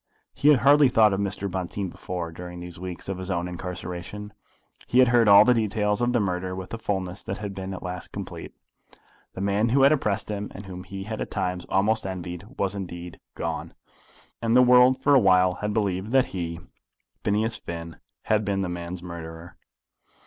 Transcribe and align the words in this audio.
He 0.33 0.47
had 0.49 0.61
hardly 0.61 0.89
thought 0.89 1.13
of 1.13 1.19
Mr. 1.19 1.47
Bonteen 1.47 1.87
before, 1.89 2.31
during 2.31 2.57
these 2.57 2.79
weeks 2.79 3.07
of 3.07 3.19
his 3.19 3.29
own 3.29 3.47
incarceration. 3.47 4.33
He 4.87 4.97
had 4.97 5.09
heard 5.09 5.27
all 5.27 5.45
the 5.45 5.53
details 5.53 6.01
of 6.01 6.11
the 6.11 6.19
murder 6.19 6.55
with 6.55 6.73
a 6.73 6.79
fulness 6.79 7.21
that 7.21 7.37
had 7.37 7.53
been 7.53 7.71
at 7.71 7.83
last 7.83 8.11
complete. 8.11 8.51
The 9.35 9.41
man 9.41 9.69
who 9.69 9.83
had 9.83 9.91
oppressed 9.91 10.31
him, 10.31 10.49
and 10.55 10.65
whom 10.65 10.85
he 10.85 11.03
had 11.03 11.21
at 11.21 11.29
times 11.29 11.67
almost 11.69 12.07
envied, 12.07 12.45
was 12.57 12.73
indeed 12.73 13.19
gone, 13.35 13.75
and 14.41 14.55
the 14.55 14.63
world 14.63 14.99
for 15.03 15.13
awhile 15.13 15.53
had 15.61 15.71
believed 15.71 16.11
that 16.13 16.25
he, 16.33 16.59
Phineas 17.23 17.57
Finn, 17.57 17.97
had 18.23 18.43
been 18.43 18.61
the 18.63 18.69
man's 18.69 19.03
murderer! 19.03 19.55